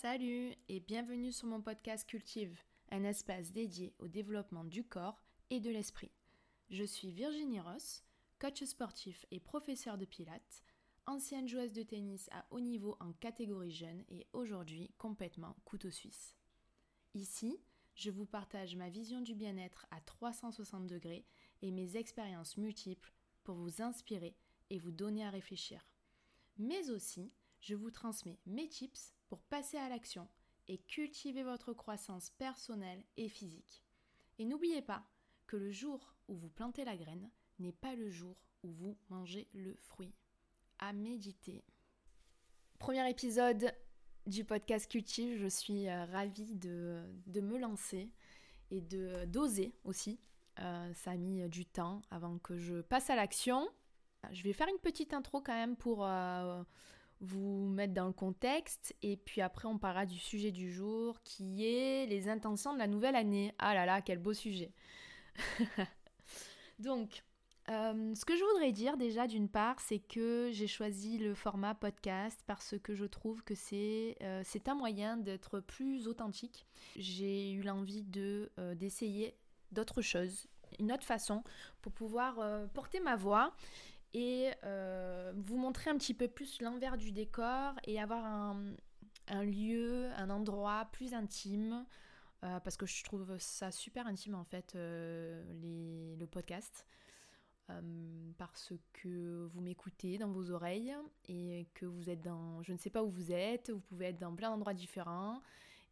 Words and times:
Salut 0.00 0.54
et 0.68 0.78
bienvenue 0.78 1.32
sur 1.32 1.48
mon 1.48 1.60
podcast 1.60 2.08
Cultive, 2.08 2.56
un 2.92 3.02
espace 3.02 3.50
dédié 3.50 3.96
au 3.98 4.06
développement 4.06 4.62
du 4.62 4.84
corps 4.84 5.20
et 5.50 5.58
de 5.58 5.70
l'esprit. 5.70 6.12
Je 6.70 6.84
suis 6.84 7.10
Virginie 7.10 7.58
Ross, 7.58 8.04
coach 8.38 8.62
sportif 8.62 9.26
et 9.32 9.40
professeur 9.40 9.98
de 9.98 10.04
pilates, 10.04 10.62
ancienne 11.06 11.48
joueuse 11.48 11.72
de 11.72 11.82
tennis 11.82 12.28
à 12.30 12.46
haut 12.52 12.60
niveau 12.60 12.96
en 13.00 13.12
catégorie 13.14 13.72
jeune 13.72 14.04
et 14.08 14.28
aujourd'hui 14.32 14.92
complètement 14.98 15.56
couteau 15.64 15.90
suisse. 15.90 16.36
Ici, 17.14 17.58
je 17.96 18.12
vous 18.12 18.24
partage 18.24 18.76
ma 18.76 18.90
vision 18.90 19.20
du 19.20 19.34
bien-être 19.34 19.84
à 19.90 20.00
360 20.00 20.86
degrés 20.86 21.26
et 21.60 21.72
mes 21.72 21.96
expériences 21.96 22.56
multiples 22.56 23.12
pour 23.42 23.56
vous 23.56 23.82
inspirer 23.82 24.36
et 24.70 24.78
vous 24.78 24.92
donner 24.92 25.24
à 25.24 25.30
réfléchir. 25.30 25.88
Mais 26.56 26.88
aussi, 26.90 27.32
je 27.60 27.74
vous 27.74 27.90
transmets 27.90 28.38
mes 28.46 28.68
tips 28.68 29.17
pour 29.28 29.42
passer 29.42 29.76
à 29.76 29.88
l'action 29.88 30.28
et 30.66 30.78
cultiver 30.78 31.42
votre 31.42 31.72
croissance 31.72 32.30
personnelle 32.30 33.04
et 33.16 33.28
physique. 33.28 33.84
Et 34.38 34.44
n'oubliez 34.44 34.82
pas 34.82 35.04
que 35.46 35.56
le 35.56 35.70
jour 35.70 36.14
où 36.28 36.36
vous 36.36 36.50
plantez 36.50 36.84
la 36.84 36.96
graine 36.96 37.30
n'est 37.58 37.72
pas 37.72 37.94
le 37.94 38.10
jour 38.10 38.36
où 38.62 38.70
vous 38.70 38.96
mangez 39.08 39.48
le 39.54 39.74
fruit. 39.76 40.14
À 40.78 40.92
méditer. 40.92 41.64
Premier 42.78 43.08
épisode 43.10 43.72
du 44.26 44.44
podcast 44.44 44.88
Cultive, 44.90 45.38
je 45.38 45.48
suis 45.48 45.88
euh, 45.88 46.04
ravie 46.06 46.54
de, 46.54 47.02
me 47.40 47.58
lancer 47.58 48.12
et 48.70 48.80
de 48.80 49.24
d'oser 49.24 49.74
aussi. 49.84 50.20
Euh, 50.60 50.92
ça 50.94 51.12
a 51.12 51.16
mis 51.16 51.48
du 51.48 51.66
temps 51.66 52.02
avant 52.10 52.38
que 52.38 52.58
je 52.58 52.80
passe 52.80 53.10
à 53.10 53.16
l'action. 53.16 53.68
Je 54.30 54.42
vais 54.42 54.52
faire 54.52 54.68
une 54.68 54.78
petite 54.78 55.14
intro 55.14 55.40
quand 55.40 55.54
même 55.54 55.76
pour 55.76 56.04
euh, 56.04 56.62
vous 57.20 57.68
mettre 57.68 57.94
dans 57.94 58.06
le 58.06 58.12
contexte 58.12 58.94
et 59.02 59.16
puis 59.16 59.40
après 59.40 59.66
on 59.66 59.78
parlera 59.78 60.06
du 60.06 60.18
sujet 60.18 60.52
du 60.52 60.72
jour 60.72 61.20
qui 61.24 61.66
est 61.66 62.06
les 62.06 62.28
intentions 62.28 62.72
de 62.72 62.78
la 62.78 62.86
nouvelle 62.86 63.16
année. 63.16 63.54
Ah 63.58 63.74
là 63.74 63.86
là, 63.86 64.02
quel 64.02 64.18
beau 64.18 64.32
sujet. 64.32 64.72
Donc, 66.78 67.22
euh, 67.70 68.14
ce 68.14 68.24
que 68.24 68.34
je 68.34 68.42
voudrais 68.44 68.72
dire 68.72 68.96
déjà 68.96 69.26
d'une 69.26 69.48
part, 69.48 69.78
c'est 69.80 69.98
que 69.98 70.48
j'ai 70.52 70.66
choisi 70.66 71.18
le 71.18 71.34
format 71.34 71.74
podcast 71.74 72.42
parce 72.46 72.76
que 72.82 72.94
je 72.94 73.04
trouve 73.04 73.42
que 73.42 73.54
c'est 73.54 74.16
euh, 74.22 74.42
un 74.66 74.74
moyen 74.74 75.16
d'être 75.16 75.60
plus 75.60 76.08
authentique. 76.08 76.66
J'ai 76.96 77.52
eu 77.52 77.62
l'envie 77.62 78.04
de 78.04 78.50
euh, 78.58 78.74
d'essayer 78.74 79.34
d'autres 79.72 80.00
choses, 80.00 80.46
une 80.78 80.92
autre 80.92 81.04
façon 81.04 81.42
pour 81.82 81.92
pouvoir 81.92 82.36
porter 82.72 83.00
ma 83.00 83.16
voix 83.16 83.54
et 84.14 84.50
vous 85.34 85.56
montrer 85.56 85.90
un 85.90 85.96
petit 85.96 86.14
peu 86.14 86.28
plus 86.28 86.60
l'envers 86.60 86.96
du 86.96 87.12
décor 87.12 87.74
et 87.84 88.00
avoir 88.00 88.24
un, 88.24 88.74
un, 89.28 89.44
lieu, 89.44 90.10
un 90.16 90.30
endroit 90.30 90.88
plus 90.92 91.14
intime. 91.14 91.84
parce 92.40 92.76
que 92.76 92.86
je 92.86 93.04
trouve 93.04 93.36
ça 93.38 93.70
super 93.70 94.06
intime 94.06 94.34
en 94.34 94.44
fait, 94.44 94.74
les, 94.74 96.16
le 96.16 96.26
podcast. 96.26 96.86
Euh, 97.70 98.32
parce 98.38 98.72
que 98.94 99.46
vous 99.52 99.60
m'écoutez 99.60 100.16
dans 100.16 100.30
vos 100.30 100.50
oreilles 100.50 100.96
et 101.28 101.66
que 101.74 101.84
vous 101.84 102.08
êtes 102.08 102.22
dans, 102.22 102.62
je 102.62 102.72
ne 102.72 102.78
sais 102.78 102.88
pas 102.88 103.02
où 103.02 103.10
vous 103.10 103.30
êtes, 103.30 103.68
vous 103.70 103.80
pouvez 103.80 104.06
être 104.06 104.18
dans 104.18 104.34
plein 104.34 104.48
d'endroits 104.48 104.72
différents. 104.72 105.42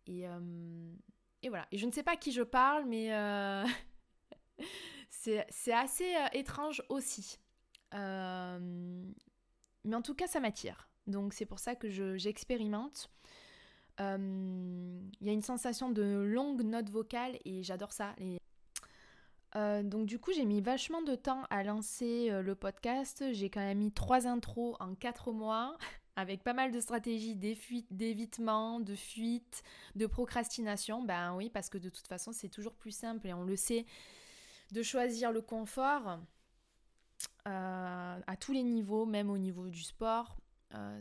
Et, 0.06 0.26
euh, 0.26 0.94
et, 1.42 1.50
voilà. 1.50 1.66
Et 1.72 1.78
je 1.78 1.86
ne 1.86 1.92
sais 1.92 2.02
pas 2.02 2.12
à 2.12 2.16
qui 2.16 2.32
je 2.32 2.42
parle, 2.42 2.86
mais 2.86 3.14
euh, 3.14 3.64
c'est 5.10 5.72
assez 5.72 6.14
étrange 6.32 6.82
aussi. 6.88 7.38
Mais 7.92 9.14
en 9.94 10.02
tout 10.02 10.14
cas, 10.14 10.26
ça 10.26 10.40
m'attire. 10.40 10.88
Donc 11.06 11.34
c'est 11.34 11.46
pour 11.46 11.58
ça 11.58 11.74
que 11.74 11.88
j'expérimente. 12.16 13.10
Il 13.98 14.04
y 15.22 15.30
a 15.30 15.32
une 15.32 15.42
sensation 15.42 15.90
de 15.90 16.02
longue 16.02 16.62
note 16.62 16.90
vocale 16.90 17.38
et 17.44 17.62
j'adore 17.62 17.92
ça. 17.92 18.14
Euh, 19.56 19.82
donc 19.82 20.06
du 20.06 20.18
coup 20.18 20.32
j'ai 20.32 20.44
mis 20.44 20.60
vachement 20.60 21.02
de 21.02 21.14
temps 21.14 21.44
à 21.50 21.62
lancer 21.62 22.30
euh, 22.30 22.42
le 22.42 22.54
podcast. 22.54 23.24
J'ai 23.32 23.48
quand 23.48 23.60
même 23.60 23.78
mis 23.78 23.92
trois 23.92 24.26
intros 24.26 24.76
en 24.80 24.94
quatre 24.94 25.32
mois 25.32 25.78
avec 26.16 26.42
pas 26.42 26.52
mal 26.52 26.72
de 26.72 26.80
stratégies 26.80 27.36
d'évitement, 27.36 28.80
de 28.80 28.94
fuite, 28.94 29.62
de 29.94 30.06
procrastination. 30.06 31.02
Ben 31.02 31.34
oui 31.34 31.48
parce 31.48 31.70
que 31.70 31.78
de 31.78 31.88
toute 31.88 32.06
façon 32.06 32.32
c'est 32.32 32.48
toujours 32.48 32.74
plus 32.74 32.90
simple 32.90 33.26
et 33.26 33.32
on 33.32 33.44
le 33.44 33.56
sait 33.56 33.86
de 34.72 34.82
choisir 34.82 35.32
le 35.32 35.40
confort 35.40 36.18
euh, 37.46 38.20
à 38.26 38.36
tous 38.36 38.52
les 38.52 38.62
niveaux, 38.62 39.06
même 39.06 39.30
au 39.30 39.38
niveau 39.38 39.68
du 39.68 39.82
sport. 39.82 40.36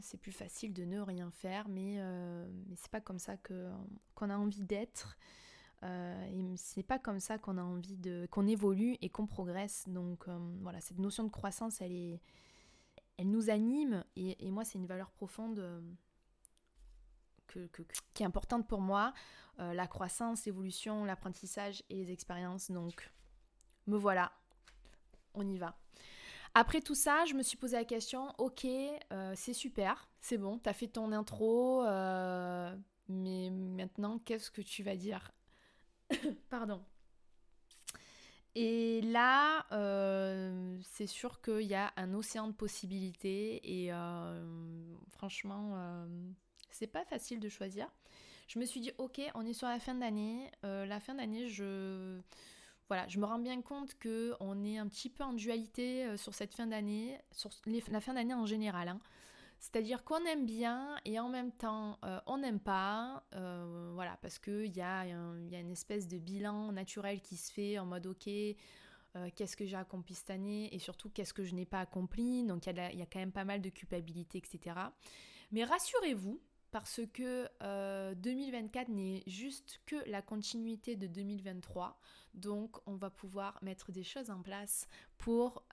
c'est 0.01 0.17
plus 0.17 0.31
facile 0.31 0.73
de 0.73 0.85
ne 0.85 0.99
rien 0.99 1.31
faire, 1.31 1.67
mais, 1.67 1.97
mais 2.67 2.75
c'est 2.75 2.91
pas 2.91 3.01
comme 3.01 3.19
ça 3.19 3.35
qu'on 3.37 4.29
a 4.29 4.37
envie 4.37 4.63
d'être. 4.63 5.17
Euh, 5.85 6.25
et 6.31 6.57
c'est 6.57 6.83
pas 6.83 6.99
comme 6.99 7.19
ça 7.19 7.37
qu'on 7.37 7.57
a 7.57 7.63
envie 7.63 7.97
de 7.97 8.27
qu'on 8.31 8.47
évolue 8.47 8.97
et 9.01 9.09
qu'on 9.09 9.27
progresse. 9.27 9.83
Donc 9.87 10.27
euh, 10.27 10.37
voilà, 10.61 10.81
cette 10.81 10.99
notion 10.99 11.23
de 11.23 11.29
croissance, 11.29 11.81
elle 11.81 12.19
nous 13.23 13.49
anime 13.49 14.03
et, 14.15 14.49
moi 14.51 14.65
c'est 14.65 14.77
une 14.77 14.87
valeur 14.87 15.11
profonde 15.11 15.59
euh, 15.59 15.81
qui 18.13 18.23
est 18.23 18.25
importante 18.25 18.67
pour 18.67 18.81
moi. 18.81 19.13
la 19.57 19.87
croissance, 19.87 20.45
l'évolution, 20.45 21.05
l'apprentissage 21.05 21.83
et 21.89 21.95
les 21.95 22.11
expériences. 22.11 22.71
Donc 22.71 23.09
me 23.87 23.97
voilà, 23.97 24.31
on 25.35 25.47
y 25.47 25.57
va. 25.57 25.77
Après 26.53 26.81
tout 26.81 26.95
ça, 26.95 27.25
je 27.25 27.33
me 27.33 27.43
suis 27.43 27.57
posé 27.57 27.75
la 27.75 27.83
question, 27.83 28.33
ok, 28.37 28.65
c'est 29.35 29.53
super, 29.53 30.07
c'est 30.21 30.37
bon, 30.37 30.57
t'as 30.57 30.73
fait 30.73 30.87
ton 30.87 31.11
intro, 31.11 31.83
mais 33.09 33.49
maintenant, 33.49 34.19
qu'est-ce 34.19 34.51
que 34.51 34.61
tu 34.61 34.83
vas 34.83 34.95
dire? 34.95 35.31
Pardon. 36.49 36.81
Et 38.55 39.01
là, 39.01 39.65
euh, 39.73 40.79
c'est 40.81 41.07
sûr 41.07 41.41
qu'il 41.41 41.67
y 41.67 41.75
a 41.75 41.91
un 41.97 42.13
océan 42.13 42.47
de 42.47 42.53
possibilités 42.53 43.83
et 43.83 43.91
euh, 43.91 44.95
franchement, 45.09 45.73
euh, 45.75 46.05
c'est 46.71 46.87
pas 46.87 47.03
facile 47.03 47.41
de 47.41 47.49
choisir. 47.49 47.91
Je 48.47 48.59
me 48.59 48.65
suis 48.65 48.79
dit, 48.79 48.93
ok, 48.97 49.19
on 49.35 49.45
est 49.45 49.53
sur 49.53 49.67
la 49.67 49.79
fin 49.79 49.95
d'année. 49.95 50.49
la 50.63 50.99
fin 50.99 51.15
d'année, 51.15 51.49
je, 51.49 52.21
voilà, 52.87 53.07
je 53.07 53.19
me 53.19 53.25
rends 53.25 53.39
bien 53.39 53.61
compte 53.61 53.95
que 53.95 54.33
on 54.39 54.63
est 54.63 54.77
un 54.77 54.87
petit 54.87 55.09
peu 55.09 55.23
en 55.23 55.33
dualité 55.33 56.17
sur 56.17 56.33
cette 56.33 56.53
fin 56.53 56.67
d'année, 56.67 57.17
sur 57.31 57.49
la 57.87 57.99
fin 58.01 58.13
d'année 58.13 58.33
en 58.33 58.45
général. 58.45 58.89
Hein. 58.89 58.99
C'est-à-dire 59.59 60.03
qu'on 60.03 60.23
aime 60.25 60.45
bien 60.45 60.95
et 61.05 61.19
en 61.19 61.29
même 61.29 61.51
temps 61.51 61.97
euh, 62.03 62.19
on 62.27 62.37
n'aime 62.37 62.59
pas, 62.59 63.23
euh, 63.33 63.91
voilà, 63.93 64.17
parce 64.21 64.37
qu'il 64.37 64.75
y 64.75 64.81
a, 64.81 65.05
une 65.05 65.71
espèce 65.71 66.07
de 66.07 66.17
bilan 66.17 66.71
naturel 66.71 67.21
qui 67.21 67.35
se 67.37 67.51
fait 67.51 67.79
en 67.79 67.85
mode 67.85 68.05
ok, 68.05 68.27
euh, 68.27 69.29
qu'est-ce 69.35 69.57
que 69.57 69.65
j'ai 69.65 69.77
accompli 69.77 70.13
cette 70.13 70.29
année 70.29 70.73
et 70.73 70.79
surtout 70.79 71.09
qu'est-ce 71.09 71.33
que 71.33 71.43
je 71.43 71.55
n'ai 71.55 71.65
pas 71.65 71.79
accompli, 71.79 72.43
donc 72.43 72.67
il 72.67 72.73
y, 72.73 72.97
y, 72.97 73.01
a 73.01 73.05
quand 73.05 73.19
même 73.19 73.31
pas 73.31 73.45
mal 73.45 73.61
de 73.61 73.69
culpabilité, 73.69 74.37
etc. 74.37 74.75
Mais 75.51 75.63
rassurez-vous, 75.63 76.39
parce 76.75 76.99
que 77.13 77.47
2024 78.15 78.89
n'est 78.89 79.23
juste 79.27 79.79
que 79.85 79.95
la 80.09 80.21
continuité 80.21 80.97
de 80.97 81.07
2023, 81.07 81.97
donc 82.33 82.85
on 82.85 82.97
va 82.97 83.09
pouvoir 83.09 83.57
mettre 83.63 83.93
des 83.93 84.03
choses 84.03 84.29
en 84.29 84.41
place 84.41 84.85
pour 85.17 85.63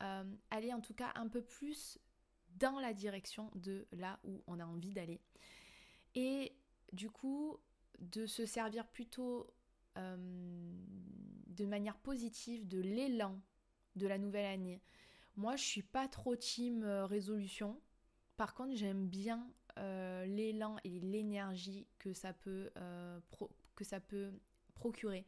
aller 0.52 0.72
en 0.72 0.80
tout 0.80 0.94
cas 0.94 1.10
un 1.16 1.26
peu 1.26 1.42
plus 1.42 1.98
dans 2.54 2.78
la 2.78 2.94
direction 2.94 3.50
de 3.56 3.88
là 3.90 4.20
où 4.22 4.44
on 4.46 4.60
a 4.60 4.64
envie 4.64 4.92
d'aller. 4.92 5.20
Et 6.14 6.52
du 6.92 7.10
coup, 7.10 7.58
de 7.98 8.24
se 8.24 8.46
servir 8.46 8.86
plutôt 8.86 9.52
euh, 9.98 10.16
de 11.48 11.66
manière 11.66 11.98
positive 11.98 12.68
de 12.68 12.78
l'élan 12.78 13.40
de 13.96 14.06
la 14.06 14.18
nouvelle 14.18 14.46
année. 14.46 14.80
Moi, 15.34 15.56
je 15.56 15.64
suis 15.64 15.82
pas 15.82 16.06
trop 16.06 16.36
team 16.36 16.84
euh, 16.84 17.06
résolution. 17.06 17.80
Par 18.36 18.54
contre, 18.54 18.76
j'aime 18.76 19.08
bien 19.08 19.52
euh, 19.78 20.24
l'élan 20.26 20.76
et 20.84 21.00
l'énergie 21.00 21.86
que 21.98 22.12
ça 22.12 22.32
peut 22.32 22.70
que 23.74 23.84
ça 23.84 24.00
peut 24.00 24.32
procurer 24.74 25.26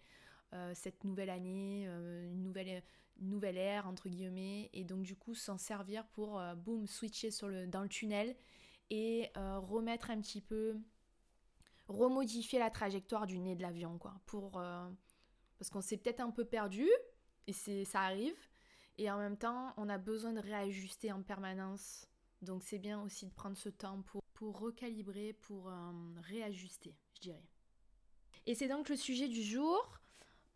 cette 0.73 1.03
nouvelle 1.03 1.31
année, 1.31 1.85
une 1.85 2.43
nouvelle 2.43 2.83
nouvelle 3.21 3.57
ère 3.57 3.87
entre 3.87 4.09
guillemets 4.09 4.71
et 4.73 4.85
donc 4.85 5.03
du 5.03 5.17
coup 5.17 5.35
s'en 5.35 5.59
servir 5.59 6.07
pour 6.09 6.39
euh, 6.39 6.55
boum 6.55 6.87
switcher 6.87 7.31
sur 7.31 7.49
le, 7.49 7.67
dans 7.67 7.83
le 7.83 7.89
tunnel 7.89 8.37
et 8.91 9.31
euh, 9.37 9.59
remettre 9.59 10.11
un 10.11 10.21
petit 10.21 10.41
peu 10.41 10.77
remodifier 11.89 12.59
la 12.59 12.71
trajectoire 12.71 13.27
du 13.27 13.39
nez 13.39 13.55
de 13.55 13.63
l'avion 13.63 13.99
quoi 13.99 14.15
pour 14.27 14.59
euh, 14.59 14.89
parce 15.59 15.71
qu'on 15.71 15.81
s'est 15.81 15.97
peut-être 15.97 16.21
un 16.21 16.31
peu 16.31 16.45
perdu 16.45 16.89
et 17.47 17.53
c'est 17.53 17.85
ça 17.85 18.01
arrive 18.01 18.37
et 18.99 19.11
en 19.11 19.19
même 19.19 19.37
temps 19.37 19.73
on 19.77 19.89
a 19.89 19.99
besoin 19.99 20.33
de 20.33 20.41
réajuster 20.41 21.13
en 21.13 21.23
permanence. 21.23 22.07
Donc 22.43 22.63
c'est 22.63 22.79
bien 22.79 23.01
aussi 23.03 23.27
de 23.27 23.33
prendre 23.33 23.57
ce 23.57 23.71
temps 23.71 24.03
pour, 24.03 24.23
recalibrer 24.53 25.33
pour 25.33 25.71
réajuster 26.23 26.95
je 27.15 27.21
dirais 27.21 27.45
et 28.47 28.55
c'est 28.55 28.69
donc 28.69 28.89
le 28.89 28.97
sujet 28.97 29.29
du 29.29 29.43
jour 29.43 30.01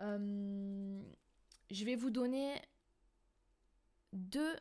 je 0.01 1.85
vais 1.85 1.97
vous 1.97 2.11
donner 2.11 2.61
deux 4.13 4.57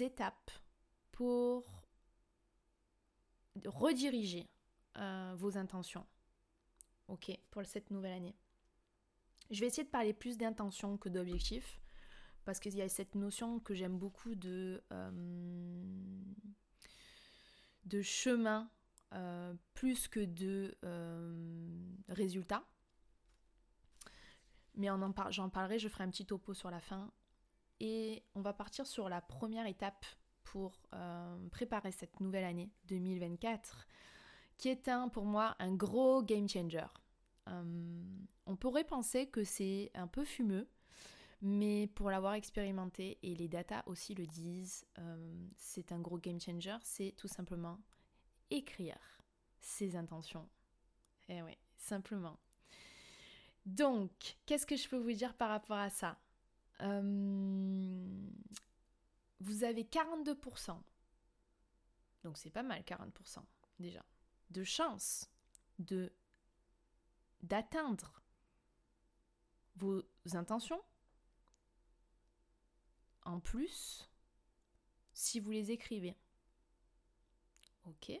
étapes 0.00 0.50
pour 1.12 1.64
rediriger 3.64 4.48
euh, 4.98 5.34
vos 5.36 5.56
intentions. 5.56 6.06
Ok, 7.08 7.30
pour 7.50 7.64
cette 7.64 7.90
nouvelle 7.90 8.12
année. 8.12 8.36
Je 9.50 9.60
vais 9.60 9.66
essayer 9.66 9.84
de 9.84 9.90
parler 9.90 10.14
plus 10.14 10.38
d'intentions 10.38 10.96
que 10.96 11.08
d'objectifs, 11.08 11.80
parce 12.44 12.58
qu'il 12.58 12.74
y 12.74 12.82
a 12.82 12.88
cette 12.88 13.14
notion 13.14 13.60
que 13.60 13.74
j'aime 13.74 13.98
beaucoup 13.98 14.34
de, 14.34 14.82
euh, 14.92 15.10
de 17.84 18.02
chemin 18.02 18.70
euh, 19.12 19.54
plus 19.74 20.08
que 20.08 20.20
de 20.20 20.76
résultats. 22.08 22.64
Mais 24.74 24.88
j'en 25.30 25.50
parlerai, 25.50 25.78
je 25.78 25.88
ferai 25.88 26.04
un 26.04 26.10
petit 26.10 26.24
topo 26.24 26.54
sur 26.54 26.70
la 26.70 26.80
fin. 26.80 27.10
Et 27.80 28.22
on 28.34 28.40
va 28.40 28.52
partir 28.52 28.86
sur 28.86 29.08
la 29.08 29.20
première 29.20 29.66
étape 29.66 30.06
pour 30.44 30.82
euh, 30.94 31.48
préparer 31.50 31.92
cette 31.92 32.20
nouvelle 32.20 32.44
année 32.44 32.70
2024, 32.86 33.86
qui 34.58 34.68
est 34.68 34.88
un, 34.88 35.08
pour 35.08 35.24
moi 35.24 35.56
un 35.58 35.74
gros 35.74 36.22
game 36.22 36.48
changer. 36.48 36.86
Euh, 37.48 38.02
on 38.46 38.56
pourrait 38.56 38.84
penser 38.84 39.26
que 39.26 39.44
c'est 39.44 39.90
un 39.94 40.06
peu 40.06 40.24
fumeux, 40.24 40.68
mais 41.42 41.88
pour 41.88 42.08
l'avoir 42.08 42.34
expérimenté, 42.34 43.18
et 43.24 43.34
les 43.34 43.48
datas 43.48 43.82
aussi 43.86 44.14
le 44.14 44.26
disent, 44.26 44.86
euh, 44.98 45.48
c'est 45.56 45.90
un 45.90 45.98
gros 45.98 46.18
game 46.18 46.40
changer, 46.40 46.76
c'est 46.82 47.14
tout 47.16 47.26
simplement 47.26 47.80
écrire 48.50 48.96
ses 49.60 49.96
intentions. 49.96 50.48
Et 51.28 51.38
eh 51.38 51.42
oui, 51.42 51.58
simplement. 51.76 52.38
Donc, 53.66 54.36
qu'est-ce 54.46 54.66
que 54.66 54.76
je 54.76 54.88
peux 54.88 54.98
vous 54.98 55.12
dire 55.12 55.34
par 55.34 55.48
rapport 55.48 55.78
à 55.78 55.90
ça? 55.90 56.16
Vous 59.40 59.64
avez 59.64 59.84
42%, 59.84 60.80
donc 62.24 62.36
c'est 62.36 62.50
pas 62.50 62.64
mal 62.64 62.82
40% 62.82 63.38
déjà, 63.78 64.04
de 64.50 64.64
chance 64.64 65.30
de 65.78 66.12
d'atteindre 67.42 68.22
vos 69.76 70.02
intentions 70.34 70.82
en 73.24 73.40
plus 73.40 74.08
si 75.12 75.40
vous 75.40 75.50
les 75.50 75.70
écrivez. 75.70 76.16
Ok 77.86 78.12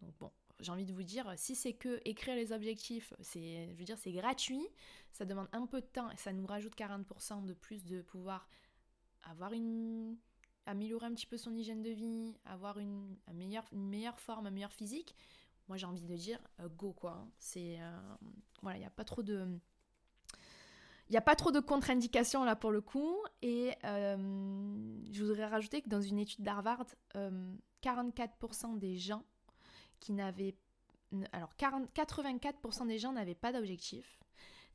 Donc 0.00 0.14
bon, 0.18 0.32
j'ai 0.60 0.72
envie 0.72 0.86
de 0.86 0.92
vous 0.92 1.02
dire, 1.02 1.32
si 1.36 1.54
c'est 1.54 1.74
que 1.74 2.00
écrire 2.04 2.34
les 2.34 2.52
objectifs, 2.52 3.12
c'est, 3.20 3.70
je 3.72 3.78
veux 3.78 3.84
dire, 3.84 3.98
c'est 3.98 4.12
gratuit, 4.12 4.66
ça 5.12 5.24
demande 5.24 5.48
un 5.52 5.66
peu 5.66 5.80
de 5.80 5.86
temps 5.86 6.10
et 6.10 6.16
ça 6.16 6.32
nous 6.32 6.46
rajoute 6.46 6.74
40% 6.76 7.44
de 7.44 7.52
plus 7.52 7.84
de 7.84 8.02
pouvoir 8.02 8.48
avoir 9.24 9.52
une, 9.52 10.16
améliorer 10.66 11.06
un 11.06 11.14
petit 11.14 11.26
peu 11.26 11.36
son 11.36 11.54
hygiène 11.54 11.82
de 11.82 11.90
vie, 11.90 12.34
avoir 12.44 12.78
une, 12.78 13.16
meilleure, 13.32 14.20
forme, 14.20 14.46
un 14.46 14.50
meilleur 14.50 14.72
physique, 14.72 15.14
moi 15.68 15.76
j'ai 15.76 15.86
envie 15.86 16.02
de 16.02 16.16
dire 16.16 16.40
euh, 16.60 16.68
go 16.68 16.92
quoi. 16.92 17.12
Hein. 17.12 17.30
Euh, 17.56 18.16
voilà, 18.62 18.78
il 18.78 18.80
n'y 18.80 18.86
a 18.86 18.90
pas 18.90 19.04
trop 19.04 19.22
de 19.22 19.46
il 21.08 21.12
n'y 21.12 21.18
a 21.18 21.22
pas 21.22 21.36
trop 21.36 21.50
de 21.50 21.60
contre-indications 21.60 22.44
là 22.44 22.56
pour 22.56 22.70
le 22.70 22.80
coup. 22.80 23.16
Et 23.42 23.72
euh, 23.84 24.16
je 25.12 25.24
voudrais 25.24 25.46
rajouter 25.46 25.82
que 25.82 25.88
dans 25.88 26.00
une 26.00 26.18
étude 26.18 26.42
d'Harvard, 26.42 26.86
44% 27.14 28.78
des 28.78 28.96
gens 28.96 29.24
qui 30.00 30.12
n'avaient... 30.12 30.56
Alors 31.32 31.54
40, 31.56 31.92
84% 31.94 32.86
des 32.86 32.98
gens 32.98 33.12
n'avaient 33.12 33.34
pas 33.34 33.52
d'objectif. 33.52 34.18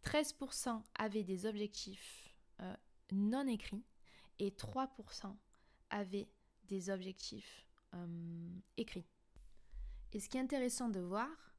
13% 0.03 0.81
avaient 0.99 1.23
des 1.23 1.45
objectifs 1.47 2.35
non 3.11 3.47
écrits. 3.47 3.83
Et 4.39 4.51
3% 4.51 5.35
avaient 5.89 6.29
des 6.65 6.89
objectifs 6.89 7.65
euh, 7.93 8.49
écrits. 8.77 9.07
Et 10.13 10.19
ce 10.19 10.29
qui 10.29 10.37
est 10.37 10.41
intéressant 10.41 10.89
de 10.89 10.99
voir, 10.99 11.55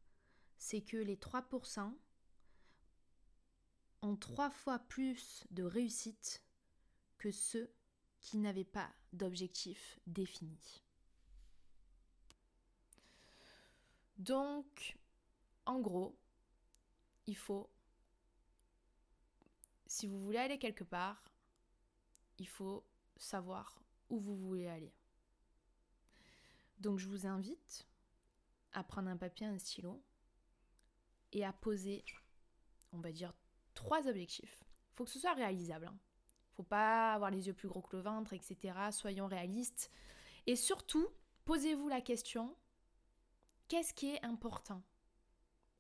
c'est 0.57 0.81
que 0.81 0.97
les 0.97 1.17
3% 1.17 1.93
ont 4.03 4.17
trois 4.17 4.51
fois 4.51 4.79
plus 4.79 5.45
de 5.51 5.63
réussite 5.63 6.43
que 7.19 7.31
ceux 7.31 7.71
qui 8.21 8.39
n'avaient 8.39 8.65
pas 8.65 8.91
d'objectif 9.13 9.99
défini. 10.07 10.83
Donc, 14.19 14.97
en 15.67 15.81
gros, 15.81 16.19
il 17.27 17.37
faut, 17.37 17.71
si 19.87 20.07
vous 20.07 20.21
voulez 20.21 20.39
aller 20.39 20.59
quelque 20.59 20.85
part, 20.85 21.23
il 22.39 22.49
faut 22.49 22.85
savoir 23.17 23.81
où 24.11 24.19
vous 24.19 24.37
voulez 24.37 24.67
aller. 24.67 24.93
Donc 26.79 26.99
je 26.99 27.09
vous 27.09 27.27
invite 27.27 27.87
à 28.73 28.85
prendre 28.85 29.09
un 29.09 29.17
papier, 29.17 29.47
un 29.47 29.59
stylo 29.59 30.03
et 31.33 31.45
à 31.45 31.53
poser, 31.53 32.05
on 32.93 33.01
va 33.01 33.13
dire, 33.13 33.35
trois 33.79 34.09
objectifs. 34.09 34.65
Faut 34.97 35.05
que 35.05 35.11
ce 35.11 35.21
soit 35.21 35.35
réalisable. 35.35 35.87
Hein. 35.87 35.97
Faut 36.57 36.65
pas 36.65 37.15
avoir 37.15 37.31
les 37.31 37.47
yeux 37.47 37.55
plus 37.55 37.69
gros 37.69 37.81
que 37.81 37.95
le 37.95 38.03
ventre, 38.03 38.33
etc. 38.33 38.77
Soyons 38.91 39.29
réalistes. 39.29 39.89
Et 40.49 40.57
surtout, 40.57 41.07
posez-vous 41.45 41.89
la 41.89 42.01
question, 42.01 42.57
qu'est-ce 43.69 43.95
qui 43.95 44.09
est 44.09 44.25
important 44.25 44.83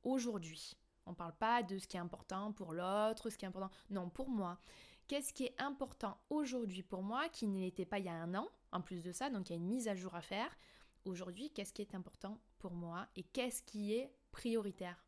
aujourd'hui? 0.04 0.74
On 1.06 1.10
ne 1.10 1.16
parle 1.16 1.36
pas 1.36 1.64
de 1.64 1.76
ce 1.78 1.88
qui 1.88 1.96
est 1.96 2.00
important 2.00 2.52
pour 2.52 2.72
l'autre, 2.72 3.30
ce 3.30 3.36
qui 3.36 3.44
est 3.44 3.48
important. 3.48 3.74
Non, 3.90 4.08
pour 4.08 4.28
moi, 4.28 4.60
qu'est-ce 5.08 5.32
qui 5.32 5.46
est 5.46 5.60
important 5.60 6.16
aujourd'hui 6.30 6.84
pour 6.84 7.02
moi 7.02 7.28
qui 7.30 7.48
n'était 7.48 7.84
pas 7.84 7.98
il 7.98 8.04
y 8.04 8.08
a 8.08 8.14
un 8.14 8.34
an, 8.36 8.48
en 8.70 8.80
plus 8.80 9.02
de 9.02 9.10
ça, 9.10 9.28
donc 9.28 9.50
il 9.50 9.54
y 9.54 9.56
a 9.56 9.58
une 9.58 9.66
mise 9.66 9.88
à 9.88 9.96
jour 9.96 10.14
à 10.14 10.22
faire. 10.22 10.56
Aujourd'hui, 11.04 11.50
qu'est-ce 11.50 11.72
qui 11.72 11.82
est 11.82 11.96
important 11.96 12.40
pour 12.58 12.74
moi 12.74 13.08
et 13.16 13.24
qu'est-ce 13.24 13.62
qui 13.64 13.94
est 13.94 14.14
prioritaire? 14.30 15.04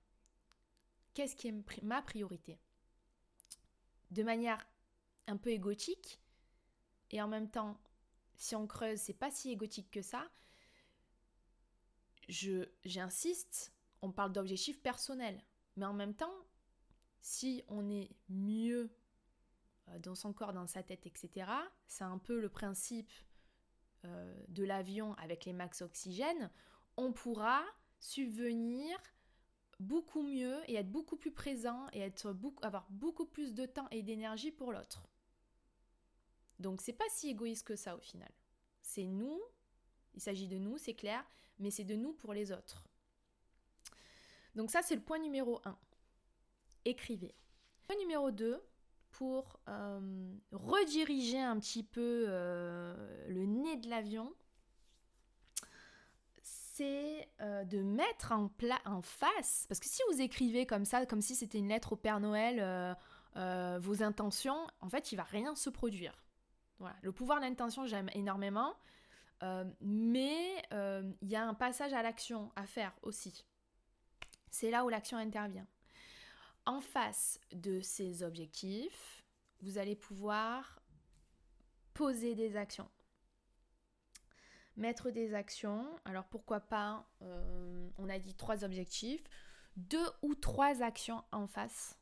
Qu'est-ce 1.15 1.37
qui 1.37 1.47
est 1.47 1.83
ma 1.83 2.03
priorité? 2.03 2.59
De 4.11 4.23
manière 4.23 4.67
un 5.27 5.37
peu 5.37 5.51
égotique, 5.51 6.21
et 7.11 7.23
en 7.23 7.29
même 7.29 7.51
temps, 7.51 7.81
si 8.37 8.57
on 8.57 8.67
creuse, 8.67 8.99
c'est 8.99 9.15
pas 9.15 9.31
si 9.31 9.51
égotique 9.51 9.91
que 9.91 10.03
ça. 10.03 10.29
Je, 12.29 12.69
j'insiste, 12.85 13.73
on 14.03 14.13
parle 14.13 14.33
d'objectifs 14.33 14.81
personnels, 14.81 15.43
mais 15.77 15.87
en 15.87 15.93
même 15.93 16.15
temps, 16.15 16.35
si 17.21 17.63
on 17.69 17.91
est 17.91 18.11
mieux 18.29 18.91
euh, 19.89 19.99
dans 19.99 20.15
son 20.15 20.33
corps, 20.33 20.53
dans 20.53 20.67
sa 20.67 20.83
tête, 20.83 21.07
etc. 21.07 21.51
C'est 21.87 22.05
un 22.05 22.19
peu 22.19 22.41
le 22.41 22.49
principe 22.49 23.13
euh, 24.05 24.35
de 24.49 24.65
l'avion 24.65 25.15
avec 25.15 25.45
les 25.45 25.53
max 25.53 25.83
oxygène. 25.83 26.51
On 26.97 27.13
pourra 27.13 27.63
subvenir 27.99 28.97
beaucoup 29.81 30.23
mieux 30.23 30.59
et 30.69 30.75
être 30.77 30.91
beaucoup 30.91 31.17
plus 31.17 31.33
présent 31.33 31.87
et 31.93 32.01
être 32.01 32.35
avoir 32.63 32.87
beaucoup 32.91 33.27
plus 33.27 33.55
de 33.55 33.67
temps 33.67 33.89
et 33.91 34.03
d'énergie 34.03 34.53
pour 34.53 34.73
l'autre. 34.73 35.03
Donc 36.59 36.81
c'est 36.81 36.93
pas 36.93 37.09
si 37.09 37.31
égoïste 37.31 37.67
que 37.67 37.77
ça 37.77 37.97
au 37.97 38.01
final. 38.01 38.31
C'est 38.83 39.07
nous, 39.07 39.41
il 40.15 40.21
s'agit 40.21 40.49
de 40.49 40.59
nous, 40.59 40.79
c'est 40.79 40.95
clair, 40.95 41.25
mais 41.59 41.71
c'est 41.71 41.85
de 41.85 41.97
nous 41.97 42.13
pour 42.13 42.35
les 42.35 42.53
autres. 42.53 42.85
Donc 44.55 44.71
ça 44.71 44.83
c'est 44.83 44.95
le 44.97 45.03
point 45.03 45.19
numéro 45.19 45.61
1. 45.65 45.79
Écrivez. 46.85 47.35
Point 47.83 47.97
numéro 47.97 48.31
2, 48.31 48.63
pour 49.11 49.59
euh, 49.69 50.33
rediriger 50.53 51.41
un 51.41 51.59
petit 51.59 51.83
peu 51.83 52.25
euh, 52.29 53.27
le 53.29 53.45
nez 53.47 53.77
de 53.77 53.89
l'avion, 53.89 54.33
euh, 56.83 57.65
de 57.65 57.83
mettre 57.83 58.33
en, 58.33 58.51
en 58.85 59.03
face, 59.03 59.67
parce 59.69 59.81
que 59.81 59.87
si 59.87 60.03
vous 60.11 60.21
écrivez 60.21 60.67
comme 60.67 60.85
ça, 60.85 61.05
comme 61.07 61.21
si 61.21 61.35
c'était 61.35 61.59
une 61.59 61.69
lettre 61.69 61.93
au 61.93 61.97
Père 61.97 62.21
Noël, 62.21 62.97
vos 63.81 64.03
intentions, 64.03 64.67
en 64.81 64.89
fait, 64.89 65.13
il 65.13 65.17
va 65.17 65.23
rien 65.23 65.55
se 65.55 65.71
produire. 65.71 66.25
Le 67.03 67.13
pouvoir 67.13 67.41
de 67.41 67.45
l'intention, 67.45 67.87
j'aime 67.87 68.11
énormément, 68.15 68.75
mais 69.81 70.63
il 70.73 71.29
y 71.29 71.37
a 71.37 71.47
un 71.47 71.55
passage 71.55 71.93
à 71.93 72.03
l'action 72.03 72.51
à 72.57 72.67
faire 72.67 72.93
aussi. 73.03 73.45
C'est 74.51 74.71
là 74.71 74.85
où 74.85 74.89
l'action 74.89 75.17
intervient. 75.17 75.67
En 76.67 76.81
face 76.81 77.41
de 77.53 77.81
ces 77.81 78.23
objectifs, 78.23 79.25
vous 79.63 79.79
allez 79.79 79.97
pouvoir 79.97 80.81
poser 81.95 82.35
des 82.35 82.57
actions. 82.57 82.89
Mettre 84.81 85.11
des 85.11 85.35
actions, 85.35 85.87
alors 86.07 86.25
pourquoi 86.25 86.59
pas, 86.59 87.07
euh, 87.21 87.91
on 87.99 88.09
a 88.09 88.19
dit 88.19 88.35
trois 88.35 88.65
objectifs, 88.65 89.23
deux 89.77 90.07
ou 90.23 90.35
trois 90.35 90.81
actions 90.81 91.23
en 91.33 91.47
face 91.47 91.99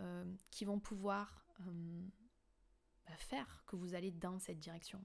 euh, 0.00 0.22
qui 0.50 0.66
vont 0.66 0.78
pouvoir 0.78 1.46
euh, 1.60 2.02
bah, 3.06 3.16
faire 3.16 3.64
que 3.66 3.76
vous 3.76 3.94
allez 3.94 4.10
dans 4.10 4.38
cette 4.38 4.58
direction. 4.58 5.02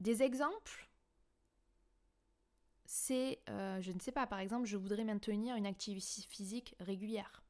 des 0.00 0.22
exemples 0.22 0.88
c'est, 2.86 3.40
je 3.46 3.92
ne 3.92 4.00
sais 4.00 4.12
pas, 4.12 4.26
par 4.26 4.38
exemple, 4.38 4.66
je 4.66 4.78
voudrais 4.78 5.04
maintenir 5.04 5.56
une 5.56 5.66
activité 5.66 6.22
physique 6.22 6.74
régulière. 6.80 7.44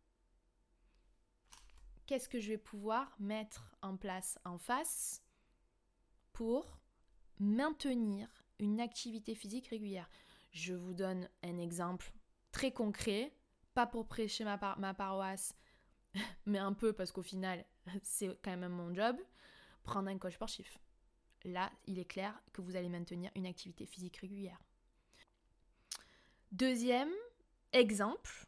Qu'est-ce 2.06 2.28
que 2.28 2.40
je 2.40 2.48
vais 2.48 2.58
pouvoir 2.58 3.14
mettre 3.20 3.76
en 3.82 3.96
place 3.96 4.36
en 4.44 4.58
face 4.58 5.22
pour 6.32 6.79
maintenir 7.40 8.28
une 8.58 8.80
activité 8.80 9.34
physique 9.34 9.68
régulière 9.68 10.08
Je 10.52 10.74
vous 10.74 10.94
donne 10.94 11.28
un 11.42 11.58
exemple 11.58 12.12
très 12.52 12.72
concret, 12.72 13.32
pas 13.74 13.86
pour 13.86 14.06
prêcher 14.06 14.44
ma, 14.44 14.58
paroisse, 14.94 15.54
mais 16.46 16.58
un 16.58 16.72
peu 16.72 16.92
parce 16.92 17.12
qu'au 17.12 17.22
final, 17.22 17.64
c'est 18.02 18.28
quand 18.42 18.56
même 18.56 18.72
mon 18.72 18.94
job. 18.94 19.16
Prendre 19.82 20.10
un 20.10 20.18
coach 20.18 20.34
sportif. 20.34 20.78
Là, 21.44 21.72
il 21.86 21.98
est 21.98 22.04
clair 22.04 22.38
que 22.52 22.60
vous 22.60 22.76
allez 22.76 22.90
maintenir 22.90 23.30
une 23.34 23.46
activité 23.46 23.86
physique 23.86 24.18
régulière. 24.18 24.62
Deuxième 26.52 27.10
exemple, 27.72 28.46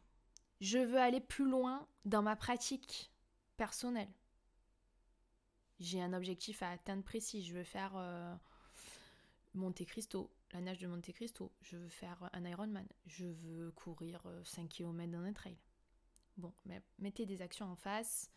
je 0.61 0.79
veux 0.79 0.99
aller 0.99 1.21
plus 1.21 1.49
loin 1.49 1.89
dans 2.05 2.21
ma 2.21 2.37
pratique 2.37 3.11
personnelle. 3.57 4.13
J'ai 5.81 6.03
un 6.03 6.13
objectif 6.13 6.63
à 6.63 6.71
atteindre 6.71 7.03
précis. 7.03 7.45
Je 7.45 7.55
veux 7.55 7.65
faire 7.65 7.93
euh, 7.97 8.35
Monte 9.55 9.85
Cristo, 9.85 10.31
la 10.53 10.61
nage 10.61 10.79
de 10.79 10.87
Monte 10.87 11.13
Cristo. 11.13 11.53
Je 11.61 11.77
veux 11.77 11.89
faire 11.89 12.31
un 12.33 12.45
Ironman. 12.45 12.87
Je 13.07 13.27
veux 13.27 13.71
courir 13.73 14.23
5 14.45 14.63
euh, 14.63 14.69
km 14.69 15.11
dans 15.11 15.23
un 15.23 15.33
trail. 15.33 15.57
Bon, 16.37 16.53
mettez 16.99 17.27
des 17.27 17.43
actions 17.43 17.67
en 17.67 17.77
face. 17.77 18.31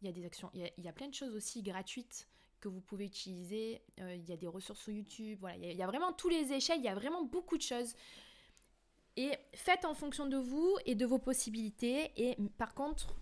Il 0.00 0.06
y 0.06 0.08
a 0.08 0.12
des 0.12 0.24
actions, 0.24 0.50
il 0.54 0.70
y 0.78 0.88
a, 0.88 0.92
plein 0.92 1.08
de 1.08 1.14
choses 1.14 1.34
aussi 1.34 1.62
gratuites 1.62 2.28
que 2.60 2.68
vous 2.68 2.80
pouvez 2.80 3.06
utiliser. 3.06 3.82
Euh, 4.00 4.14
il 4.14 4.28
y 4.28 4.32
a 4.32 4.36
des 4.36 4.46
ressources 4.46 4.80
sur 4.80 4.92
YouTube. 4.92 5.46
Il 5.56 5.72
y, 5.72 5.82
a, 5.82 5.86
vraiment 5.86 6.12
tous 6.12 6.28
les 6.28 6.52
échelles. 6.52 6.78
Il 6.78 6.84
y 6.84 6.88
a 6.88 6.94
vraiment 6.94 7.24
beaucoup 7.24 7.56
de 7.56 7.62
choses. 7.62 7.94
Et 9.16 9.32
faites 9.54 9.84
en 9.84 9.94
fonction 9.94 10.26
de 10.26 10.36
vous 10.36 10.76
et 10.86 10.94
de 10.94 11.06
vos 11.06 11.18
possibilités. 11.18 12.10
Et 12.16 12.36
par 12.58 12.74
contre, 12.74 13.14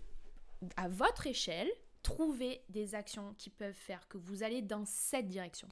à 0.77 0.87
votre 0.87 1.27
échelle, 1.27 1.69
trouvez 2.01 2.61
des 2.69 2.95
actions 2.95 3.33
qui 3.35 3.49
peuvent 3.49 3.73
faire 3.73 4.07
que 4.07 4.17
vous 4.17 4.43
allez 4.43 4.61
dans 4.61 4.85
cette 4.85 5.27
direction. 5.27 5.69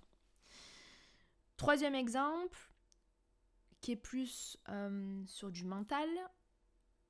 Troisième 1.62 1.94
exemple, 1.94 2.58
qui 3.82 3.92
est 3.92 3.96
plus 3.96 4.58
euh, 4.70 5.22
sur 5.28 5.52
du 5.52 5.64
mental, 5.64 6.10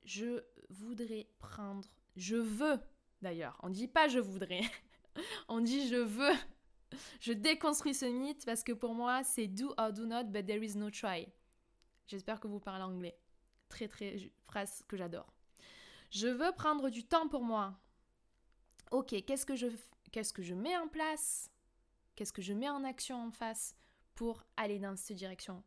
je 0.04 0.44
voudrais 0.70 1.30
prendre, 1.40 1.88
je 2.18 2.36
veux 2.36 2.78
d'ailleurs, 3.22 3.58
on 3.64 3.70
dit 3.70 3.88
pas 3.88 4.10
je 4.10 4.20
voudrais, 4.20 4.64
on 5.48 5.62
dit 5.62 5.88
je 5.88 5.96
veux. 5.96 6.36
Je 7.22 7.32
déconstruis 7.32 7.94
ce 7.94 8.04
mythe 8.04 8.46
parce 8.46 8.62
que 8.62 8.74
pour 8.74 8.94
moi 8.94 9.24
c'est 9.24 9.48
do 9.48 9.74
or 9.78 9.94
do 9.94 10.06
not, 10.06 10.26
but 10.26 10.46
there 10.46 10.62
is 10.62 10.76
no 10.76 10.90
try. 10.90 11.30
J'espère 12.06 12.42
que 12.42 12.50
vous 12.50 12.60
parlez 12.60 12.84
anglais. 12.84 13.18
Très 13.70 13.88
très 13.88 14.18
phrase 14.44 14.84
que 14.90 14.98
j'adore. 14.98 15.34
Je 16.10 16.28
veux 16.28 16.52
prendre 16.52 16.90
du 16.90 17.06
temps 17.06 17.30
pour 17.30 17.46
moi. 17.46 17.80
Ok, 18.92 19.16
qu'est-ce 19.26 19.46
que 19.46 19.56
je 19.56 19.68
qu'est-ce 20.12 20.34
que 20.34 20.44
je 20.44 20.56
mets 20.56 20.76
en 20.76 20.90
place? 20.90 21.50
Qu'est-ce 22.18 22.34
que 22.34 22.42
je 22.42 22.52
mets 22.52 22.70
en 22.70 22.84
action 22.84 23.28
en 23.28 23.32
face? 23.32 23.78
Pour 24.16 24.44
aller 24.58 24.80
dans 24.80 24.96
cette 24.96 25.18
direction 25.18 25.64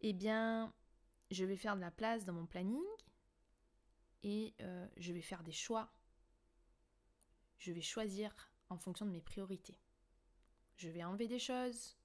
Eh 0.00 0.12
bien, 0.12 0.72
je 1.30 1.44
vais 1.44 1.56
faire 1.56 1.76
de 1.76 1.80
la 1.80 1.90
place 1.90 2.24
dans 2.24 2.32
mon 2.32 2.46
planning 2.46 2.84
et 4.22 4.54
euh, 4.60 4.86
je 4.96 5.12
vais 5.12 5.22
faire 5.22 5.42
des 5.42 5.52
choix. 5.52 5.92
Je 7.58 7.72
vais 7.72 7.80
choisir 7.80 8.34
en 8.68 8.78
fonction 8.78 9.06
de 9.06 9.10
mes 9.10 9.20
priorités. 9.20 9.78
Je 10.76 10.88
vais 10.88 11.04
enlever 11.04 11.28
des 11.28 11.38
choses 11.38 11.96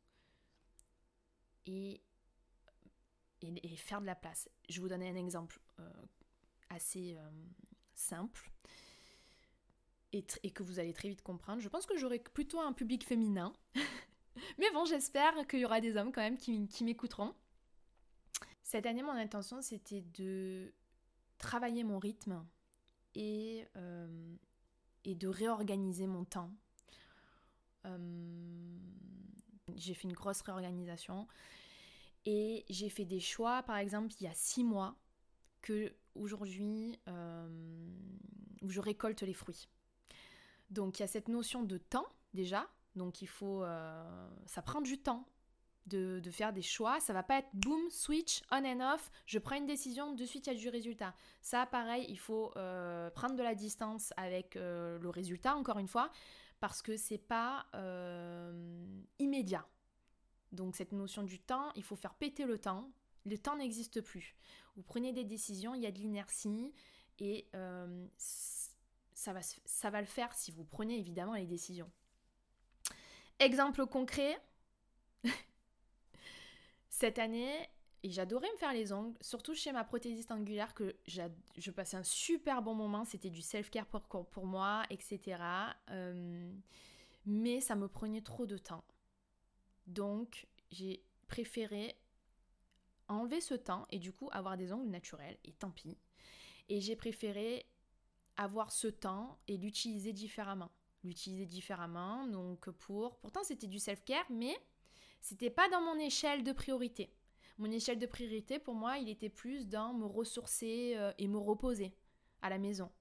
et 1.65 2.01
et, 3.41 3.75
faire 3.75 4.01
de 4.01 4.05
la 4.05 4.15
place. 4.15 4.49
Je 4.69 4.75
vais 4.75 4.81
vous 4.81 4.89
donner 4.89 5.09
un 5.09 5.15
exemple 5.15 5.59
euh, 5.79 5.89
assez 6.69 7.15
euh, 7.17 7.29
simple 7.93 8.51
et, 10.13 10.23
que 10.23 10.63
vous 10.63 10.79
allez 10.79 10.93
très 10.93 11.09
vite 11.09 11.21
comprendre. 11.21 11.61
Je 11.61 11.69
pense 11.69 11.85
que 11.85 11.97
j'aurai 11.97 12.19
plutôt 12.19 12.59
un 12.59 12.73
public 12.73 13.05
féminin. 13.05 13.53
Mais 14.57 14.69
bon, 14.73 14.85
j'espère 14.85 15.47
qu'il 15.47 15.59
y 15.59 15.65
aura 15.65 15.81
des 15.81 15.97
hommes 15.97 16.11
quand 16.11 16.21
même 16.21 16.37
qui, 16.37 16.83
m'écouteront. 16.83 17.33
Cette 18.63 18.85
année, 18.85 19.03
mon 19.03 19.11
intention, 19.11 19.61
c'était 19.61 20.01
de 20.01 20.73
travailler 21.37 21.83
mon 21.83 21.99
rythme 21.99 22.45
et, 23.15 23.65
euh, 23.75 24.35
de 25.05 25.27
réorganiser 25.27 26.07
mon 26.07 26.25
temps. 26.25 26.51
j'ai 29.75 29.93
fait 29.93 30.07
une 30.07 30.13
grosse 30.13 30.41
réorganisation. 30.41 31.27
Et 32.25 32.65
j'ai 32.69 32.89
fait 32.89 33.05
des 33.05 33.19
choix, 33.19 33.63
par 33.63 33.77
exemple, 33.77 34.13
il 34.19 34.25
y 34.25 34.27
a 34.27 34.33
six 34.33 34.63
mois, 34.63 34.95
que 35.61 35.93
aujourd'hui, 36.15 36.99
euh, 37.07 37.47
où 38.61 38.69
je 38.69 38.79
récolte 38.79 39.21
les 39.21 39.33
fruits. 39.33 39.67
Donc 40.69 40.99
il 40.99 41.01
y 41.01 41.05
a 41.05 41.07
cette 41.07 41.27
notion 41.27 41.63
de 41.63 41.77
temps 41.77 42.07
déjà. 42.33 42.69
Donc 42.95 43.21
il 43.21 43.27
faut, 43.27 43.63
euh, 43.63 44.29
ça 44.45 44.61
prend 44.61 44.81
du 44.81 45.01
temps 45.01 45.27
de, 45.87 46.21
faire 46.31 46.53
des 46.53 46.61
choix. 46.61 46.99
Ça 46.99 47.13
va 47.13 47.23
pas 47.23 47.39
être 47.39 47.49
boom, 47.53 47.89
switch, 47.89 48.41
on 48.51 48.65
and 48.65 48.93
off. 48.93 49.09
Je 49.25 49.39
prends 49.39 49.55
une 49.55 49.65
décision, 49.65 50.13
de 50.13 50.25
suite 50.25 50.47
il 50.47 50.53
y 50.53 50.55
a 50.55 50.59
du 50.59 50.69
résultat. 50.69 51.13
Ça, 51.41 51.65
pareil, 51.65 52.05
il 52.09 52.19
faut 52.19 52.51
euh, 52.55 53.09
prendre 53.09 53.35
de 53.35 53.43
la 53.43 53.55
distance 53.55 54.13
avec 54.17 54.55
le 54.55 55.09
résultat. 55.09 55.55
Encore 55.55 55.79
une 55.79 55.87
fois, 55.87 56.11
parce 56.59 56.81
que 56.81 56.97
c'est 56.97 57.17
pas 57.17 57.65
immédiat. 59.19 59.65
Donc 60.51 60.75
cette 60.75 60.91
notion 60.91 61.23
du 61.23 61.39
temps, 61.39 61.71
il 61.75 61.83
faut 61.83 61.95
faire 61.95 62.13
péter 62.13 62.45
le 62.45 62.59
temps. 62.59 62.91
Le 63.25 63.37
temps 63.37 63.55
n'existe 63.55 64.01
plus. 64.01 64.35
Vous 64.75 64.83
prenez 64.83 65.13
des 65.13 65.23
décisions, 65.23 65.75
il 65.75 65.81
y 65.81 65.85
a 65.85 65.91
de 65.91 65.99
l'inertie 65.99 66.73
et 67.19 67.47
euh, 67.55 68.07
ça, 68.17 69.33
va, 69.33 69.41
ça 69.41 69.89
va 69.89 70.01
le 70.01 70.07
faire 70.07 70.33
si 70.33 70.51
vous 70.51 70.63
prenez 70.63 70.97
évidemment 70.97 71.33
les 71.33 71.45
décisions. 71.45 71.89
Exemple 73.39 73.85
concret, 73.87 74.37
cette 76.89 77.17
année, 77.19 77.51
j'adorais 78.03 78.51
me 78.51 78.57
faire 78.57 78.73
les 78.73 78.91
ongles, 78.93 79.17
surtout 79.21 79.53
chez 79.53 79.71
ma 79.71 79.83
prothésiste 79.83 80.31
angulaire 80.31 80.73
que 80.73 80.95
je 81.05 81.71
passais 81.71 81.97
un 81.97 82.03
super 82.03 82.61
bon 82.61 82.75
moment, 82.75 83.05
c'était 83.05 83.29
du 83.29 83.41
self-care 83.41 83.85
pour, 83.87 84.27
pour, 84.27 84.45
moi, 84.45 84.83
etc. 84.89 85.41
Euh, 85.89 86.51
mais 87.25 87.61
ça 87.61 87.75
me 87.75 87.87
prenait 87.87 88.21
trop 88.21 88.45
de 88.45 88.57
temps. 88.57 88.83
Donc, 89.87 90.47
j'ai 90.71 91.03
préféré 91.27 91.95
enlever 93.07 93.41
ce 93.41 93.53
temps 93.53 93.85
et 93.89 93.99
du 93.99 94.11
coup 94.11 94.29
avoir 94.31 94.57
des 94.57 94.71
ongles 94.71 94.89
naturels, 94.89 95.37
et 95.43 95.51
tant 95.53 95.71
pis. 95.71 95.97
Et 96.69 96.79
j'ai 96.81 96.95
préféré 96.95 97.65
avoir 98.37 98.71
ce 98.71 98.87
temps 98.87 99.37
et 99.47 99.57
l'utiliser 99.57 100.13
différemment. 100.13 100.71
L'utiliser 101.03 101.45
différemment, 101.45 102.27
donc 102.27 102.69
pour... 102.69 103.17
Pourtant 103.17 103.43
c'était 103.43 103.67
du 103.67 103.79
self-care, 103.79 104.25
mais 104.29 104.55
c'était 105.21 105.49
pas 105.49 105.69
dans 105.69 105.81
mon 105.81 105.97
échelle 105.99 106.43
de 106.43 106.51
priorité. 106.51 107.13
Mon 107.57 107.69
échelle 107.69 107.99
de 107.99 108.07
priorité, 108.07 108.57
pour 108.57 108.73
moi, 108.73 108.97
il 108.97 109.07
était 109.07 109.29
plus 109.29 109.67
dans 109.67 109.93
me 109.93 110.05
ressourcer 110.05 110.93
euh, 110.95 111.13
et 111.19 111.27
me 111.27 111.37
reposer 111.37 111.93
à 112.41 112.49
la 112.49 112.57
maison 112.57 112.91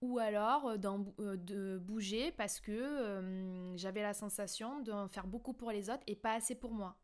ou 0.00 0.18
alors 0.18 0.66
euh, 0.66 0.78
euh, 1.20 1.36
de 1.36 1.78
bouger 1.78 2.32
parce 2.32 2.58
que 2.58 3.72
j'avais 3.76 4.02
la 4.02 4.14
sensation 4.14 4.80
de 4.80 4.92
faire 5.08 5.26
beaucoup 5.26 5.52
pour 5.52 5.70
les 5.70 5.90
autres 5.90 6.02
et 6.08 6.16
pas 6.16 6.34
assez 6.34 6.56
pour 6.56 6.72
moi. 6.72 6.96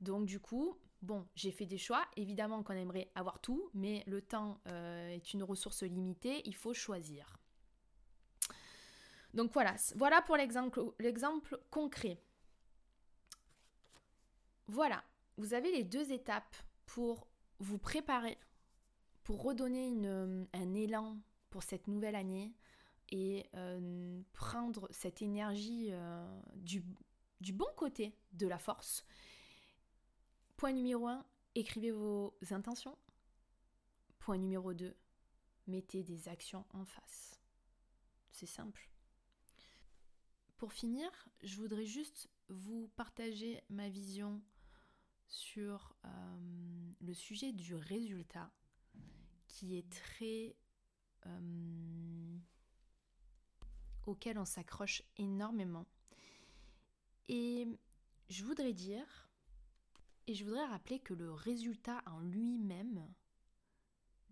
Donc 0.00 0.26
du 0.26 0.38
coup, 0.38 0.76
bon, 1.00 1.26
j'ai 1.34 1.52
fait 1.52 1.66
des 1.66 1.78
choix. 1.78 2.04
Évidemment 2.16 2.62
qu'on 2.62 2.74
aimerait 2.74 3.10
avoir 3.14 3.40
tout, 3.40 3.70
mais 3.72 4.04
le 4.06 4.20
temps 4.20 4.60
est 4.66 5.32
une 5.32 5.42
ressource 5.42 5.84
limitée, 5.84 6.42
il 6.44 6.54
faut 6.54 6.74
choisir. 6.74 7.35
Donc 9.36 9.52
voilà, 9.52 9.76
voilà 9.96 10.22
pour 10.22 10.38
l'exemple 10.38 11.60
concret. 11.70 12.18
Voilà, 14.66 15.04
vous 15.36 15.52
avez 15.52 15.70
les 15.70 15.84
deux 15.84 16.10
étapes 16.10 16.56
pour 16.86 17.28
vous 17.58 17.76
préparer, 17.76 18.38
pour 19.24 19.42
redonner 19.42 19.92
un 20.54 20.74
élan 20.74 21.18
pour 21.50 21.62
cette 21.62 21.86
nouvelle 21.86 22.16
année 22.16 22.54
et 23.10 23.44
euh, 23.54 24.22
prendre 24.32 24.88
cette 24.90 25.20
énergie 25.20 25.88
euh, 25.90 26.40
du, 26.54 26.82
bon 27.52 27.68
côté 27.76 28.16
de 28.32 28.46
la 28.46 28.58
force. 28.58 29.04
Point 30.56 30.72
numéro 30.72 31.08
1, 31.08 31.26
écrivez 31.54 31.90
vos 31.90 32.34
intentions. 32.52 32.96
Point 34.18 34.38
numéro 34.38 34.72
2, 34.72 34.96
mettez 35.66 36.02
des 36.02 36.26
actions 36.30 36.64
en 36.72 36.86
face. 36.86 37.38
C'est 38.30 38.46
simple. 38.46 38.88
Pour 40.56 40.72
finir, 40.72 41.10
je 41.42 41.56
voudrais 41.56 41.84
juste 41.84 42.30
vous 42.48 42.88
partager 42.96 43.62
ma 43.68 43.90
vision 43.90 44.42
sur 45.28 45.94
euh, 46.04 46.92
le 47.00 47.12
sujet 47.12 47.52
du 47.52 47.74
résultat 47.74 48.50
qui 49.48 49.76
est 49.76 49.90
très 49.90 50.56
euh, 51.26 52.38
auquel 54.06 54.38
on 54.38 54.46
s'accroche 54.46 55.02
énormément. 55.18 55.86
Et 57.28 57.66
je 58.30 58.44
voudrais 58.44 58.72
dire, 58.72 59.28
et 60.26 60.34
je 60.34 60.44
voudrais 60.44 60.66
rappeler 60.66 61.00
que 61.00 61.12
le 61.12 61.32
résultat 61.32 62.02
en 62.06 62.20
lui-même 62.20 63.06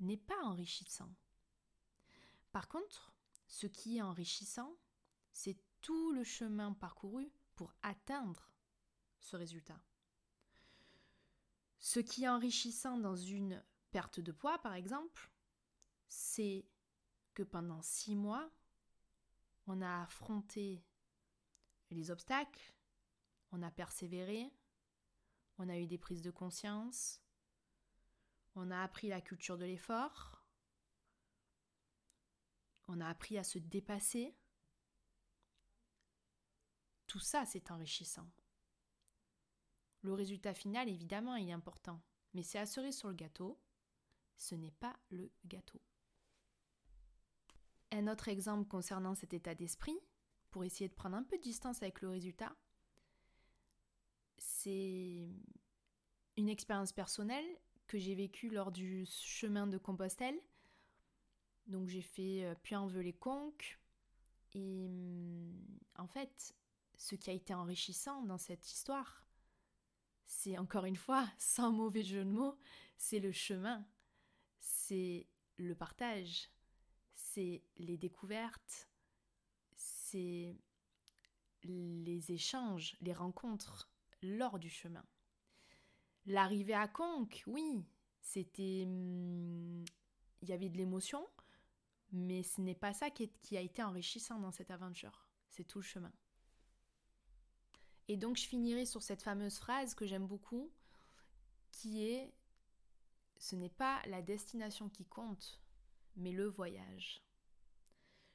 n'est 0.01 0.17
pas 0.17 0.43
enrichissant. 0.43 1.13
Par 2.51 2.69
contre, 2.69 3.13
ce 3.47 3.67
qui 3.67 3.99
est 3.99 4.03
enrichissant, 4.03 4.75
c'est 5.33 5.59
tout 5.85 6.13
le 6.13 6.25
chemin 6.25 6.73
parcouru 6.73 7.31
pour 7.57 7.75
atteindre 7.83 8.51
ce 9.21 9.37
résultat. 9.37 9.79
Ce 11.79 12.01
qui 12.01 12.25
est 12.25 12.29
enrichissant 12.29 12.97
dans 12.97 13.17
une 13.17 13.63
perte 13.91 14.19
de 14.19 14.33
poids, 14.33 14.59
par 14.61 14.73
exemple, 14.73 15.31
c'est 16.09 16.65
que 17.35 17.43
pendant 17.43 17.83
six 17.83 18.17
mois, 18.17 18.51
on 19.67 19.83
a 19.83 20.05
affronté 20.05 20.83
les 21.91 22.11
obstacles, 22.11 22.73
on 23.53 23.63
a 23.63 23.71
persévéré, 23.71 24.51
on 25.59 25.69
a 25.69 25.79
eu 25.79 25.87
des 25.87 25.99
prises 25.99 26.23
de 26.23 26.31
conscience, 26.31 27.21
on 28.55 28.71
a 28.71 28.81
appris 28.83 29.09
la 29.09 29.21
culture 29.21 29.59
de 29.59 29.67
l'effort, 29.67 30.47
on 32.89 33.03
a 33.03 33.09
appris 33.09 33.37
à 33.37 33.45
se 33.45 33.59
dépasser. 33.59 34.35
Tout 37.15 37.21
ça, 37.21 37.47
c'est 37.47 37.71
enrichissant. 37.71 38.29
Le 40.03 40.13
résultat 40.13 40.53
final, 40.53 40.89
évidemment, 40.89 41.37
est 41.37 41.53
important, 41.53 42.03
mais 42.33 42.43
c'est 42.43 42.59
à 42.59 42.67
sur 42.67 42.83
le 42.83 43.15
gâteau, 43.15 43.57
ce 44.37 44.57
n'est 44.57 44.73
pas 44.73 44.99
le 45.11 45.31
gâteau. 45.47 45.81
Un 47.93 48.09
autre 48.09 48.27
exemple 48.27 48.67
concernant 48.67 49.15
cet 49.15 49.33
état 49.33 49.55
d'esprit, 49.55 49.97
pour 50.51 50.65
essayer 50.65 50.89
de 50.89 50.95
prendre 50.95 51.15
un 51.15 51.23
peu 51.23 51.37
de 51.37 51.43
distance 51.43 51.85
avec 51.85 52.01
le 52.01 52.09
résultat, 52.09 52.53
c'est 54.37 55.29
une 56.37 56.49
expérience 56.49 56.93
personnelle 56.93 57.47
que 57.87 57.97
j'ai 57.97 58.17
vécue 58.17 58.51
lors 58.51 58.73
du 58.73 59.07
chemin 59.07 59.69
de 59.69 59.79
Compostelle. 59.79 60.41
Donc 61.69 61.87
j'ai 61.87 62.03
fait 62.03 62.45
euh, 62.45 62.57
Puy-en-Velay-Conques. 62.65 63.79
Et 64.55 64.87
hum, 64.89 65.55
en 65.95 66.09
fait, 66.09 66.57
ce 67.05 67.17
qui 67.17 67.29
a 67.29 67.35
été 67.35 67.53
enrichissant 67.53 68.23
dans 68.23 68.39
cette 68.39 68.67
histoire, 68.67 69.27
c'est 70.25 70.57
encore 70.57 70.87
une 70.87 70.97
fois, 70.97 71.29
sans 71.39 71.71
mauvais 71.71 72.03
jeu 72.03 72.25
de 72.25 72.31
mots, 72.31 72.57
c'est 72.97 73.21
le 73.21 73.31
chemin, 73.31 73.87
c'est 74.59 75.27
le 75.59 75.75
partage, 75.75 76.49
c'est 77.15 77.63
les 77.77 77.99
découvertes, 77.99 78.89
c'est 79.77 80.57
les 81.63 82.33
échanges, 82.33 82.97
les 83.03 83.13
rencontres 83.13 83.91
lors 84.23 84.59
du 84.59 84.71
chemin. 84.71 85.05
L'arrivée 86.25 86.75
à 86.75 86.89
Conques, 86.89 87.45
oui, 87.47 87.85
c'était... 88.23 88.85
Hmm, 88.87 89.85
il 90.41 90.49
y 90.49 90.53
avait 90.53 90.71
de 90.71 90.79
l'émotion, 90.79 91.27
mais 92.13 92.43
ce 92.43 92.63
n'est 92.63 92.75
pas 92.75 92.95
ça 92.95 93.11
qui, 93.11 93.29
qui 93.43 93.59
a 93.59 93.61
été 93.61 93.83
enrichissant 93.83 94.39
dans 94.39 94.53
cette 94.53 94.71
aventure, 94.71 95.29
c'est 95.51 95.65
tout 95.65 95.79
le 95.81 95.85
chemin. 95.85 96.13
Et 98.09 98.17
donc 98.17 98.37
je 98.37 98.47
finirai 98.47 98.87
sur 98.87 99.03
cette 99.03 99.23
fameuse 99.23 99.59
phrase 99.59 99.95
que 99.95 100.07
j'aime 100.07 100.27
beaucoup, 100.27 100.71
qui 101.73 102.07
est⁇ 102.07 102.27
Ce 103.39 103.57
n'est 103.57 103.71
pas 103.71 104.03
la 104.07 104.23
destination 104.23 104.89
qui 104.89 105.05
compte, 105.05 105.61
mais 106.17 106.33
le 106.33 106.47
voyage. 106.47 107.23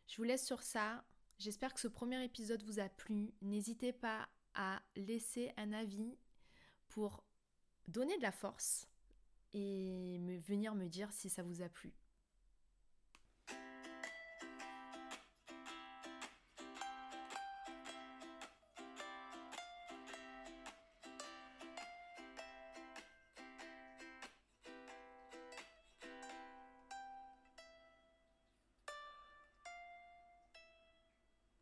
Je 0.08 0.18
vous 0.18 0.24
laisse 0.24 0.46
sur 0.46 0.64
ça. 0.64 1.04
J'espère 1.38 1.74
que 1.74 1.80
ce 1.80 1.88
premier 1.88 2.24
épisode 2.24 2.64
vous 2.64 2.80
a 2.80 2.90
plu. 2.90 3.34
N'hésitez 3.42 3.94
pas 3.94 4.28
à 4.56 4.82
laisser 4.96 5.54
un 5.58 5.72
avis 5.72 6.18
pour 6.88 7.24
donner 7.88 8.18
de 8.18 8.24
la 8.24 8.32
force 8.32 8.88
et 9.54 10.18
venir 10.48 10.76
me 10.76 10.88
dire 10.88 11.12
si 11.12 11.30
ça 11.30 11.44
vous 11.44 11.62
a 11.62 11.70
plu. 11.70 11.94